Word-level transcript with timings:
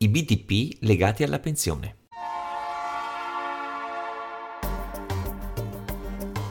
I 0.00 0.08
BTP 0.08 0.76
legati 0.82 1.24
alla 1.24 1.40
pensione. 1.40 1.96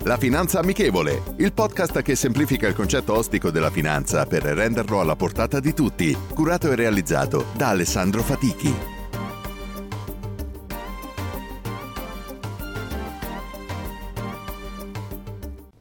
La 0.04 0.18
Finanza 0.18 0.60
Amichevole, 0.60 1.24
il 1.38 1.54
podcast 1.54 2.02
che 2.02 2.16
semplifica 2.16 2.68
il 2.68 2.76
concetto 2.76 3.14
ostico 3.14 3.50
della 3.50 3.70
finanza 3.70 4.26
per 4.26 4.44
renderlo 4.44 5.00
alla 5.00 5.16
portata 5.16 5.62
di 5.62 5.74
tutti, 5.74 6.14
curato 6.34 6.70
e 6.70 6.76
realizzato 6.76 7.46
da 7.56 7.70
Alessandro 7.70 8.22
Fatichi. 8.22 8.74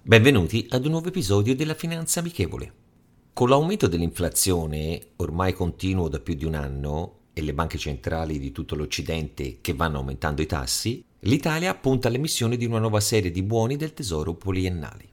Benvenuti 0.03 0.69
ad 0.71 0.85
un 0.85 0.93
nuovo 0.93 1.09
episodio 1.09 1.57
della 1.57 1.75
Finanza 1.75 2.21
Amichevole. 2.21 2.73
Con 3.33 3.49
l'aumento 3.49 3.89
dell'inflazione, 3.89 5.15
ormai 5.17 5.53
continuo 5.53 6.07
da 6.09 6.21
più 6.21 6.35
di 6.35 6.45
un 6.45 6.55
anno, 6.55 7.17
e 7.39 7.43
le 7.43 7.53
banche 7.53 7.77
centrali 7.77 8.39
di 8.39 8.51
tutto 8.51 8.75
l'Occidente 8.75 9.59
che 9.61 9.75
vanno 9.75 9.99
aumentando 9.99 10.41
i 10.41 10.47
tassi, 10.47 11.05
l'Italia 11.21 11.75
punta 11.75 12.09
all'emissione 12.09 12.57
di 12.57 12.65
una 12.65 12.79
nuova 12.79 13.01
serie 13.01 13.31
di 13.31 13.43
buoni 13.43 13.77
del 13.77 13.93
tesoro 13.93 14.33
poliennali. 14.33 15.07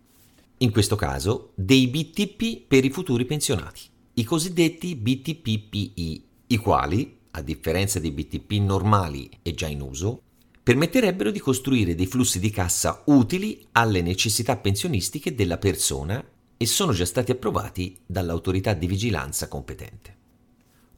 In 0.60 0.72
questo 0.72 0.96
caso 0.96 1.52
dei 1.54 1.90
BTP 1.90 2.62
per 2.66 2.86
i 2.86 2.92
futuri 2.92 3.26
pensionati, 3.26 3.82
i 4.14 4.24
cosiddetti 4.24 4.96
BTPPI, 4.96 6.24
i 6.48 6.58
quali, 6.60 7.18
a 7.32 7.42
differenza 7.42 8.00
dei 8.00 8.12
BTP 8.12 8.52
normali 8.54 9.30
e 9.42 9.54
già 9.54 9.68
in 9.68 9.82
uso, 9.82 10.22
permetterebbero 10.64 11.30
di 11.30 11.40
costruire 11.40 11.94
dei 11.94 12.06
flussi 12.06 12.40
di 12.40 12.52
cassa 12.52 13.04
utili 13.08 13.68
alle 13.74 14.02
necessità 14.02 14.56
pensionistiche 14.56 15.36
della 15.36 15.58
persona 15.58 16.26
e 16.56 16.66
sono 16.66 16.94
già 16.94 17.06
stati 17.06 17.32
approvati 17.32 17.98
dall'autorità 18.06 18.74
di 18.74 18.88
vigilanza 18.88 19.50
competente. 19.50 20.22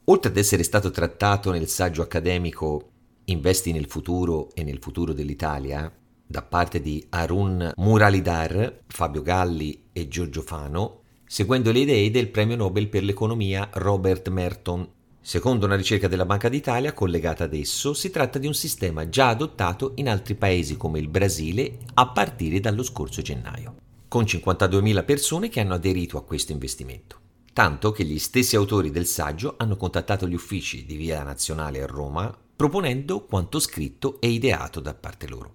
Oltre 0.08 0.30
ad 0.30 0.36
essere 0.36 0.62
stato 0.62 0.90
trattato 0.90 1.50
nel 1.50 1.68
saggio 1.68 2.02
accademico 2.02 2.90
Investi 3.28 3.72
nel 3.72 3.86
futuro 3.88 4.50
e 4.54 4.62
nel 4.62 4.78
futuro 4.78 5.12
dell'Italia, 5.12 5.92
da 6.24 6.42
parte 6.42 6.80
di 6.80 7.04
Arun 7.08 7.72
Muralidhar, 7.74 8.82
Fabio 8.86 9.20
Galli 9.22 9.86
e 9.92 10.06
Giorgio 10.06 10.42
Fano, 10.42 11.00
seguendo 11.26 11.72
le 11.72 11.80
idee 11.80 12.12
del 12.12 12.28
premio 12.28 12.54
Nobel 12.54 12.86
per 12.86 13.02
l'economia 13.02 13.68
Robert 13.72 14.28
Merton. 14.28 14.88
Secondo 15.20 15.66
una 15.66 15.74
ricerca 15.74 16.06
della 16.06 16.24
Banca 16.24 16.48
d'Italia 16.48 16.92
collegata 16.92 17.42
ad 17.42 17.54
esso, 17.54 17.94
si 17.94 18.10
tratta 18.10 18.38
di 18.38 18.46
un 18.46 18.54
sistema 18.54 19.08
già 19.08 19.30
adottato 19.30 19.94
in 19.96 20.08
altri 20.08 20.36
paesi 20.36 20.76
come 20.76 21.00
il 21.00 21.08
Brasile 21.08 21.78
a 21.94 22.06
partire 22.10 22.60
dallo 22.60 22.84
scorso 22.84 23.22
gennaio, 23.22 23.74
con 24.06 24.22
52.000 24.22 25.04
persone 25.04 25.48
che 25.48 25.58
hanno 25.58 25.74
aderito 25.74 26.16
a 26.16 26.22
questo 26.22 26.52
investimento 26.52 27.24
tanto 27.56 27.90
che 27.90 28.04
gli 28.04 28.18
stessi 28.18 28.54
autori 28.54 28.90
del 28.90 29.06
saggio 29.06 29.54
hanno 29.56 29.78
contattato 29.78 30.28
gli 30.28 30.34
uffici 30.34 30.84
di 30.84 30.94
Via 30.94 31.22
Nazionale 31.22 31.80
a 31.80 31.86
Roma 31.86 32.38
proponendo 32.54 33.24
quanto 33.24 33.60
scritto 33.60 34.20
e 34.20 34.28
ideato 34.28 34.78
da 34.78 34.92
parte 34.92 35.26
loro. 35.26 35.54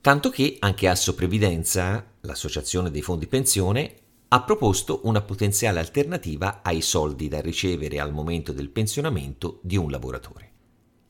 Tanto 0.00 0.30
che 0.30 0.58
anche 0.60 0.86
Asso 0.86 1.16
Previdenza, 1.16 2.06
l'associazione 2.20 2.92
dei 2.92 3.02
fondi 3.02 3.26
pensione, 3.26 3.96
ha 4.28 4.42
proposto 4.44 5.00
una 5.06 5.22
potenziale 5.22 5.80
alternativa 5.80 6.60
ai 6.62 6.80
soldi 6.80 7.26
da 7.26 7.40
ricevere 7.40 7.98
al 7.98 8.12
momento 8.12 8.52
del 8.52 8.68
pensionamento 8.68 9.58
di 9.64 9.76
un 9.76 9.90
lavoratore. 9.90 10.52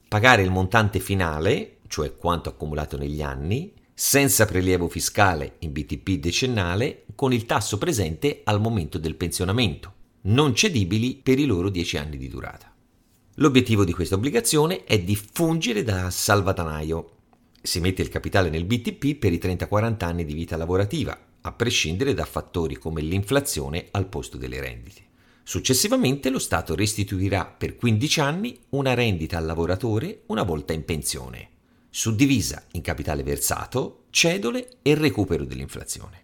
Pagare 0.08 0.40
il 0.40 0.50
montante 0.50 1.00
finale, 1.00 1.80
cioè 1.86 2.16
quanto 2.16 2.48
accumulato 2.48 2.96
negli 2.96 3.20
anni, 3.20 3.74
senza 3.92 4.46
prelievo 4.46 4.88
fiscale 4.88 5.56
in 5.58 5.72
BTP 5.72 6.12
decennale, 6.12 7.04
con 7.14 7.34
il 7.34 7.44
tasso 7.44 7.76
presente 7.76 8.40
al 8.44 8.58
momento 8.58 8.96
del 8.96 9.16
pensionamento, 9.16 9.93
non 10.26 10.54
cedibili 10.54 11.16
per 11.16 11.38
i 11.38 11.44
loro 11.44 11.68
10 11.68 11.96
anni 11.98 12.16
di 12.16 12.28
durata. 12.28 12.72
L'obiettivo 13.38 13.84
di 13.84 13.92
questa 13.92 14.14
obbligazione 14.14 14.84
è 14.84 14.98
di 15.00 15.16
fungere 15.16 15.82
da 15.82 16.08
salvadanaio. 16.08 17.10
Si 17.60 17.80
mette 17.80 18.02
il 18.02 18.08
capitale 18.08 18.48
nel 18.48 18.64
BTP 18.64 19.16
per 19.16 19.32
i 19.32 19.38
30-40 19.38 20.04
anni 20.04 20.24
di 20.24 20.34
vita 20.34 20.56
lavorativa, 20.56 21.18
a 21.40 21.52
prescindere 21.52 22.14
da 22.14 22.24
fattori 22.24 22.76
come 22.76 23.02
l'inflazione 23.02 23.88
al 23.90 24.06
posto 24.06 24.38
delle 24.38 24.60
rendite. 24.60 25.02
Successivamente 25.42 26.30
lo 26.30 26.38
Stato 26.38 26.74
restituirà 26.74 27.44
per 27.44 27.76
15 27.76 28.20
anni 28.20 28.58
una 28.70 28.94
rendita 28.94 29.36
al 29.36 29.44
lavoratore 29.44 30.22
una 30.26 30.42
volta 30.42 30.72
in 30.72 30.86
pensione, 30.86 31.48
suddivisa 31.90 32.64
in 32.72 32.80
capitale 32.80 33.22
versato, 33.22 34.04
cedole 34.08 34.78
e 34.80 34.94
recupero 34.94 35.44
dell'inflazione. 35.44 36.23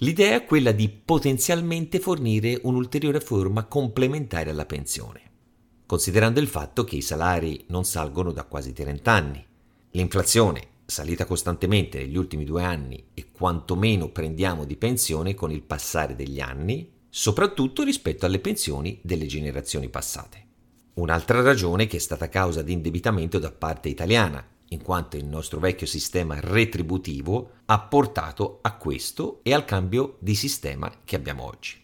L'idea 0.00 0.34
è 0.34 0.44
quella 0.44 0.72
di 0.72 0.90
potenzialmente 0.90 2.00
fornire 2.00 2.60
un'ulteriore 2.64 3.18
forma 3.18 3.64
complementare 3.64 4.50
alla 4.50 4.66
pensione, 4.66 5.22
considerando 5.86 6.38
il 6.38 6.48
fatto 6.48 6.84
che 6.84 6.96
i 6.96 7.00
salari 7.00 7.64
non 7.68 7.84
salgono 7.86 8.30
da 8.30 8.44
quasi 8.44 8.74
30 8.74 9.10
anni. 9.10 9.46
L'inflazione, 9.92 10.68
salita 10.84 11.24
costantemente 11.24 11.98
negli 11.98 12.18
ultimi 12.18 12.44
due 12.44 12.62
anni 12.62 13.06
e 13.14 13.30
quantomeno 13.32 14.10
prendiamo 14.10 14.66
di 14.66 14.76
pensione 14.76 15.34
con 15.34 15.50
il 15.50 15.62
passare 15.62 16.14
degli 16.14 16.40
anni, 16.40 16.92
soprattutto 17.08 17.82
rispetto 17.82 18.26
alle 18.26 18.40
pensioni 18.40 19.00
delle 19.02 19.24
generazioni 19.24 19.88
passate. 19.88 20.44
Un'altra 20.96 21.40
ragione 21.40 21.86
che 21.86 21.96
è 21.96 22.00
stata 22.00 22.28
causa 22.28 22.60
di 22.60 22.74
indebitamento 22.74 23.38
da 23.38 23.50
parte 23.50 23.88
italiana, 23.88 24.46
in 24.68 24.82
quanto 24.82 25.16
il 25.16 25.24
nostro 25.24 25.60
vecchio 25.60 25.86
sistema 25.86 26.38
retributivo 26.40 27.50
ha 27.66 27.80
portato 27.80 28.58
a 28.62 28.76
questo 28.76 29.40
e 29.42 29.52
al 29.54 29.64
cambio 29.64 30.16
di 30.18 30.34
sistema 30.34 30.92
che 31.04 31.16
abbiamo 31.16 31.44
oggi. 31.44 31.80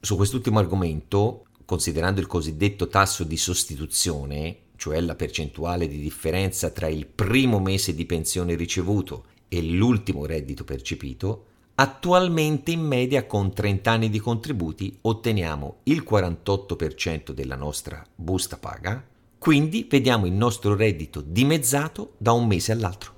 Su 0.00 0.16
quest'ultimo 0.16 0.58
argomento, 0.58 1.46
considerando 1.64 2.20
il 2.20 2.26
cosiddetto 2.26 2.88
tasso 2.88 3.24
di 3.24 3.36
sostituzione, 3.36 4.58
cioè 4.76 5.00
la 5.00 5.16
percentuale 5.16 5.88
di 5.88 5.98
differenza 5.98 6.70
tra 6.70 6.86
il 6.86 7.06
primo 7.06 7.58
mese 7.58 7.94
di 7.94 8.06
pensione 8.06 8.54
ricevuto 8.54 9.24
e 9.48 9.62
l'ultimo 9.62 10.24
reddito 10.24 10.64
percepito, 10.64 11.46
attualmente 11.74 12.70
in 12.70 12.80
media 12.80 13.26
con 13.26 13.52
30 13.52 13.90
anni 13.90 14.10
di 14.10 14.18
contributi 14.18 14.98
otteniamo 15.02 15.78
il 15.84 16.04
48% 16.08 17.32
della 17.32 17.56
nostra 17.56 18.04
busta 18.14 18.56
paga, 18.56 19.04
quindi 19.38 19.86
vediamo 19.88 20.26
il 20.26 20.32
nostro 20.32 20.74
reddito 20.74 21.20
dimezzato 21.20 22.14
da 22.18 22.32
un 22.32 22.46
mese 22.46 22.72
all'altro. 22.72 23.14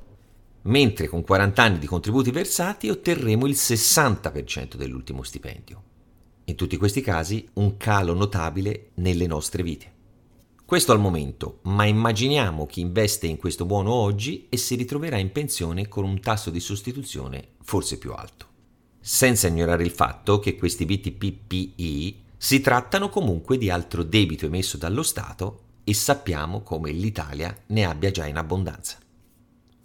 Mentre 0.62 1.08
con 1.08 1.22
40 1.22 1.62
anni 1.62 1.78
di 1.78 1.86
contributi 1.86 2.31
versati 2.31 2.91
otterremo 2.91 3.47
il 3.47 3.54
60% 3.54 4.76
dell'ultimo 4.76 5.22
stipendio. 5.22 5.82
In 6.44 6.54
tutti 6.56 6.76
questi 6.76 7.00
casi 7.00 7.48
un 7.54 7.78
calo 7.78 8.12
notabile 8.12 8.91
nelle 8.97 9.26
nostre 9.26 9.62
vite. 9.62 9.98
Questo 10.66 10.92
al 10.92 11.00
momento, 11.00 11.60
ma 11.62 11.84
immaginiamo 11.84 12.66
chi 12.66 12.81
investe 12.81 13.26
in 13.26 13.38
questo 13.38 13.64
buono 13.64 13.92
oggi 13.92 14.47
e 14.50 14.56
si 14.56 14.75
ritroverà 14.75 15.16
in 15.16 15.32
pensione 15.32 15.88
con 15.88 16.04
un 16.04 16.20
tasso 16.20 16.50
di 16.50 16.60
sostituzione 16.60 17.54
forse 17.62 17.98
più 17.98 18.12
alto. 18.12 18.47
Senza 19.00 19.48
ignorare 19.48 19.82
il 19.82 19.91
fatto 19.91 20.38
che 20.38 20.56
questi 20.56 20.84
BTPPI 20.84 22.22
si 22.37 22.60
trattano 22.60 23.08
comunque 23.08 23.56
di 23.56 23.70
altro 23.70 24.02
debito 24.02 24.47
emesso 24.47 24.76
dallo 24.76 25.02
Stato 25.02 25.69
e 25.91 25.95
sappiamo 25.95 26.62
come 26.62 26.93
l'Italia 26.93 27.53
ne 27.67 27.85
abbia 27.85 28.12
già 28.12 28.25
in 28.25 28.37
abbondanza. 28.37 28.97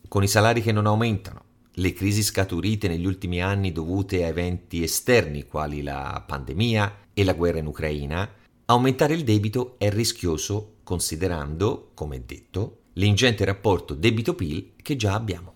Con 0.07 0.21
i 0.21 0.27
salari 0.27 0.61
che 0.61 0.71
non 0.71 0.85
aumentano, 0.85 1.43
le 1.77 1.93
crisi 1.93 2.21
scaturite 2.21 2.87
negli 2.87 3.07
ultimi 3.07 3.41
anni 3.41 3.71
dovute 3.71 4.23
a 4.23 4.27
eventi 4.27 4.83
esterni 4.83 5.47
quali 5.47 5.81
la 5.81 6.23
pandemia 6.23 7.07
e 7.11 7.23
la 7.23 7.33
guerra 7.33 7.57
in 7.57 7.65
Ucraina, 7.65 8.29
aumentare 8.65 9.15
il 9.15 9.23
debito 9.23 9.77
è 9.79 9.89
rischioso 9.89 10.75
considerando, 10.83 11.89
come 11.95 12.23
detto, 12.23 12.81
l'ingente 12.93 13.43
rapporto 13.43 13.95
debito-PIL 13.95 14.73
che 14.83 14.95
già 14.95 15.15
abbiamo. 15.15 15.53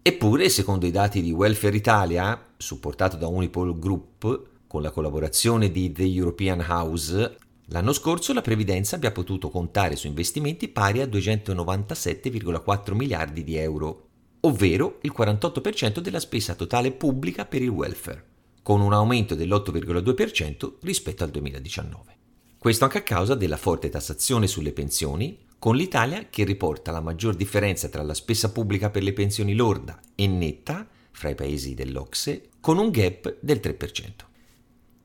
Eppure, 0.00 0.48
secondo 0.48 0.86
i 0.86 0.90
dati 0.90 1.20
di 1.20 1.32
Welfare 1.32 1.76
Italia, 1.76 2.46
supportato 2.56 3.18
da 3.18 3.26
Unipol 3.26 3.78
Group, 3.78 4.52
con 4.66 4.80
la 4.80 4.90
collaborazione 4.90 5.70
di 5.70 5.92
The 5.92 6.04
European 6.04 6.64
House, 6.66 7.36
L'anno 7.68 7.94
scorso 7.94 8.34
la 8.34 8.42
previdenza 8.42 8.96
abbia 8.96 9.10
potuto 9.10 9.48
contare 9.48 9.96
su 9.96 10.06
investimenti 10.06 10.68
pari 10.68 11.00
a 11.00 11.06
297,4 11.06 12.94
miliardi 12.94 13.42
di 13.42 13.56
euro, 13.56 14.08
ovvero 14.40 14.98
il 15.02 15.14
48% 15.16 16.00
della 16.00 16.20
spesa 16.20 16.54
totale 16.54 16.92
pubblica 16.92 17.46
per 17.46 17.62
il 17.62 17.70
welfare, 17.70 18.24
con 18.62 18.82
un 18.82 18.92
aumento 18.92 19.34
dell'8,2% 19.34 20.74
rispetto 20.82 21.24
al 21.24 21.30
2019. 21.30 22.16
Questo 22.58 22.84
anche 22.84 22.98
a 22.98 23.02
causa 23.02 23.34
della 23.34 23.56
forte 23.56 23.88
tassazione 23.88 24.46
sulle 24.46 24.72
pensioni, 24.72 25.38
con 25.58 25.74
l'Italia 25.76 26.26
che 26.28 26.44
riporta 26.44 26.92
la 26.92 27.00
maggior 27.00 27.34
differenza 27.34 27.88
tra 27.88 28.02
la 28.02 28.14
spesa 28.14 28.52
pubblica 28.52 28.90
per 28.90 29.02
le 29.02 29.14
pensioni 29.14 29.54
lorda 29.54 29.98
e 30.14 30.26
netta 30.26 30.86
fra 31.10 31.30
i 31.30 31.34
paesi 31.34 31.74
dell'Ocse, 31.74 32.48
con 32.60 32.76
un 32.76 32.90
gap 32.90 33.36
del 33.40 33.60
3%. 33.62 34.32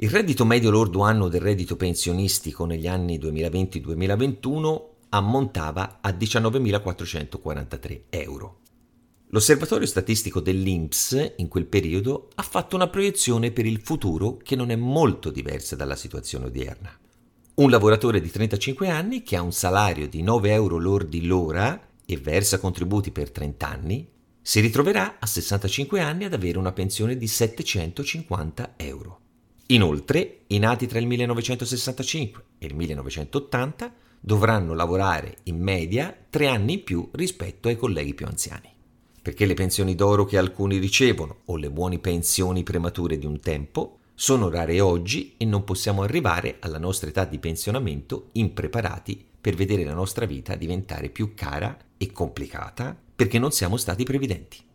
Il 0.02 0.10
reddito 0.10 0.46
medio 0.46 0.70
lordo 0.70 1.02
annuo 1.02 1.28
del 1.28 1.42
reddito 1.42 1.76
pensionistico 1.76 2.64
negli 2.64 2.88
anni 2.88 3.20
2020-2021 3.20 4.82
ammontava 5.10 5.98
a 6.00 6.12
19.443 6.12 8.04
euro. 8.08 8.60
L'osservatorio 9.32 9.86
statistico 9.86 10.40
dell'INPS 10.40 11.34
in 11.40 11.50
quel 11.50 11.66
periodo 11.66 12.30
ha 12.36 12.44
fatto 12.44 12.78
una 12.78 12.88
proiezione 12.88 13.52
per 13.52 13.66
il 13.66 13.82
futuro 13.82 14.38
che 14.38 14.56
non 14.56 14.72
è 14.72 14.78
molto 14.78 15.32
diversa 15.32 15.76
dalla 15.76 15.98
situazione 15.98 16.46
odierna. 16.46 16.98
Un 17.56 17.70
lavoratore 17.70 18.22
di 18.22 18.32
35 18.32 18.88
anni 18.88 19.22
che 19.22 19.36
ha 19.36 19.42
un 19.42 19.52
salario 19.52 20.08
di 20.08 20.22
9 20.22 20.54
euro 20.54 20.78
lordi 20.78 21.26
l'ora 21.26 21.90
e 22.06 22.16
versa 22.16 22.58
contributi 22.58 23.12
per 23.12 23.32
30 23.32 23.68
anni, 23.68 24.10
si 24.42 24.62
ritroverà 24.62 25.18
a 25.20 25.26
65 25.26 26.00
anni 26.00 26.24
ad 26.24 26.32
avere 26.32 26.58
una 26.58 26.72
pensione 26.72 27.18
di 27.18 27.28
750 27.28 28.76
euro. 28.78 29.20
Inoltre, 29.72 30.46
i 30.48 30.58
nati 30.58 30.88
tra 30.88 30.98
il 30.98 31.06
1965 31.06 32.44
e 32.58 32.66
il 32.66 32.74
1980 32.74 33.94
dovranno 34.20 34.74
lavorare 34.74 35.38
in 35.44 35.62
media 35.62 36.16
tre 36.28 36.48
anni 36.48 36.74
in 36.74 36.84
più 36.84 37.08
rispetto 37.12 37.68
ai 37.68 37.78
colleghi 37.78 38.16
più 38.16 38.26
anziani. 38.26 38.68
Perché 39.22 39.46
le 39.46 39.54
pensioni 39.54 39.94
d'oro 39.94 40.26
che 40.26 40.40
alcuni 40.40 40.80
ricevono 40.80 41.42
o 41.46 41.56
le 41.56 41.70
buone 41.70 42.00
pensioni 42.00 42.64
premature 42.64 43.20
di 43.20 43.28
un 43.28 43.40
tempo 43.42 44.00
sono 44.16 44.50
rare 44.50 44.82
oggi 44.82 45.36
e 45.38 45.46
non 45.46 45.64
possiamo 45.64 46.02
arrivare 46.02 46.58
alla 46.62 46.80
nostra 46.80 47.10
età 47.10 47.26
di 47.26 47.38
pensionamento 47.38 48.30
impreparati 48.32 49.24
per 49.40 49.54
vedere 49.54 49.84
la 49.84 49.94
nostra 49.94 50.26
vita 50.26 50.56
diventare 50.56 51.10
più 51.10 51.36
cara 51.36 51.78
e 51.96 52.12
complicata 52.12 52.98
perché 53.16 53.38
non 53.38 53.52
siamo 53.52 53.78
stati 53.78 54.04
previdenti. 54.04 54.68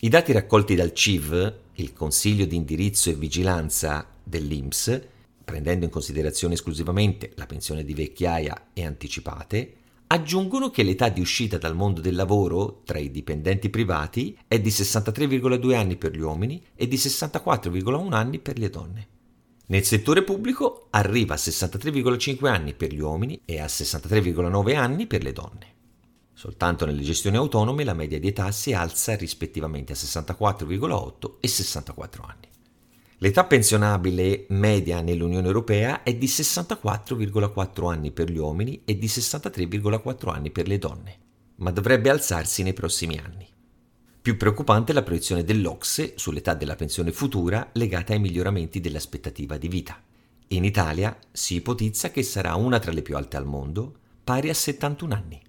I 0.00 0.08
dati 0.08 0.32
raccolti 0.32 0.74
dal 0.74 0.92
CIV, 0.92 1.54
il 1.74 1.92
Consiglio 1.92 2.44
di 2.44 2.56
indirizzo 2.56 3.10
e 3.10 3.14
vigilanza 3.14 4.06
dell'INPS, 4.22 5.00
prendendo 5.44 5.84
in 5.84 5.90
considerazione 5.90 6.54
esclusivamente 6.54 7.32
la 7.36 7.46
pensione 7.46 7.84
di 7.84 7.94
vecchiaia 7.94 8.70
e 8.74 8.84
anticipate, 8.84 9.74
aggiungono 10.08 10.70
che 10.70 10.82
l'età 10.82 11.08
di 11.08 11.20
uscita 11.20 11.58
dal 11.58 11.74
mondo 11.74 12.00
del 12.00 12.16
lavoro 12.16 12.82
tra 12.84 12.98
i 12.98 13.10
dipendenti 13.10 13.70
privati 13.70 14.36
è 14.46 14.60
di 14.60 14.68
63,2 14.68 15.74
anni 15.74 15.96
per 15.96 16.12
gli 16.12 16.20
uomini 16.20 16.62
e 16.74 16.86
di 16.86 16.96
64,1 16.96 18.12
anni 18.12 18.38
per 18.40 18.58
le 18.58 18.70
donne. 18.70 19.08
Nel 19.66 19.84
settore 19.84 20.22
pubblico 20.22 20.88
arriva 20.90 21.34
a 21.34 21.38
63,5 21.38 22.46
anni 22.46 22.74
per 22.74 22.92
gli 22.92 23.00
uomini 23.00 23.40
e 23.46 23.60
a 23.60 23.66
63,9 23.66 24.76
anni 24.76 25.06
per 25.06 25.22
le 25.22 25.32
donne. 25.32 25.73
Soltanto 26.34 26.84
nelle 26.84 27.02
gestioni 27.02 27.36
autonome 27.36 27.84
la 27.84 27.94
media 27.94 28.18
di 28.18 28.28
età 28.28 28.50
si 28.50 28.72
alza 28.72 29.14
rispettivamente 29.14 29.92
a 29.92 29.96
64,8 29.96 31.36
e 31.40 31.48
64 31.48 32.22
anni. 32.22 32.48
L'età 33.18 33.44
pensionabile 33.44 34.46
media 34.48 35.00
nell'Unione 35.00 35.46
Europea 35.46 36.02
è 36.02 36.14
di 36.14 36.26
64,4 36.26 37.90
anni 37.90 38.10
per 38.10 38.30
gli 38.30 38.36
uomini 38.36 38.82
e 38.84 38.98
di 38.98 39.06
63,4 39.06 40.30
anni 40.30 40.50
per 40.50 40.66
le 40.66 40.78
donne, 40.78 41.18
ma 41.56 41.70
dovrebbe 41.70 42.10
alzarsi 42.10 42.62
nei 42.62 42.74
prossimi 42.74 43.16
anni. 43.16 43.48
Più 44.20 44.36
preoccupante 44.36 44.90
è 44.90 44.94
la 44.94 45.02
proiezione 45.02 45.44
dell'Ocse 45.44 46.14
sull'età 46.16 46.54
della 46.54 46.76
pensione 46.76 47.12
futura 47.12 47.70
legata 47.74 48.12
ai 48.12 48.18
miglioramenti 48.18 48.80
dell'aspettativa 48.80 49.56
di 49.56 49.68
vita. 49.68 50.02
In 50.48 50.64
Italia 50.64 51.16
si 51.30 51.54
ipotizza 51.54 52.10
che 52.10 52.22
sarà 52.22 52.54
una 52.56 52.78
tra 52.78 52.90
le 52.90 53.02
più 53.02 53.16
alte 53.16 53.36
al 53.36 53.46
mondo, 53.46 53.94
pari 54.24 54.48
a 54.48 54.54
71 54.54 55.14
anni. 55.14 55.42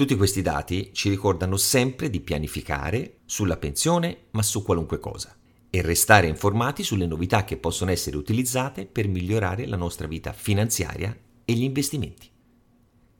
Tutti 0.00 0.16
questi 0.16 0.40
dati 0.40 0.92
ci 0.94 1.10
ricordano 1.10 1.58
sempre 1.58 2.08
di 2.08 2.20
pianificare 2.20 3.18
sulla 3.26 3.58
pensione, 3.58 4.28
ma 4.30 4.42
su 4.42 4.62
qualunque 4.62 4.98
cosa, 4.98 5.36
e 5.68 5.82
restare 5.82 6.26
informati 6.26 6.82
sulle 6.82 7.04
novità 7.04 7.44
che 7.44 7.58
possono 7.58 7.90
essere 7.90 8.16
utilizzate 8.16 8.86
per 8.86 9.08
migliorare 9.08 9.66
la 9.66 9.76
nostra 9.76 10.06
vita 10.06 10.32
finanziaria 10.32 11.14
e 11.44 11.52
gli 11.52 11.64
investimenti. 11.64 12.30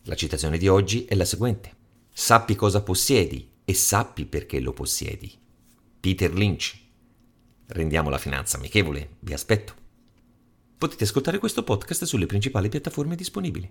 La 0.04 0.14
citazione 0.14 0.56
di 0.56 0.68
oggi 0.68 1.04
è 1.04 1.14
la 1.16 1.26
seguente. 1.26 1.76
Sappi 2.14 2.54
cosa 2.54 2.80
possiedi 2.80 3.46
e 3.62 3.74
sappi 3.74 4.24
perché 4.24 4.58
lo 4.58 4.72
possiedi. 4.72 5.30
Peter 6.00 6.32
Lynch. 6.32 6.78
Rendiamo 7.66 8.08
la 8.08 8.16
finanza 8.16 8.56
amichevole, 8.56 9.16
vi 9.20 9.34
aspetto. 9.34 9.74
Potete 10.78 11.04
ascoltare 11.04 11.38
questo 11.40 11.62
podcast 11.62 12.04
sulle 12.04 12.24
principali 12.24 12.70
piattaforme 12.70 13.16
disponibili. 13.16 13.70